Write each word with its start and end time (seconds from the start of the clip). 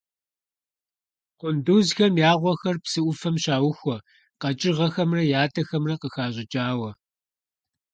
Къундузхэм 1.39 2.13
я 2.29 2.31
гъуэхэр 2.41 2.77
псы 2.83 2.99
Ӏуфэм 3.03 3.35
щаухуэ 3.43 3.97
къэкӀыгъэхэмрэ 4.41 5.21
ятӀэхэмрэ 5.43 5.95
къыхэщӀыкӀауэ. 6.01 6.91